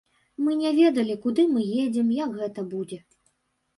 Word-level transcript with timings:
Мы 0.45 0.55
не 0.61 0.69
ведалі, 0.77 1.17
куды 1.27 1.45
мы 1.53 1.67
едзем, 1.83 2.07
як 2.25 2.31
гэта 2.41 2.67
будзе. 2.73 2.99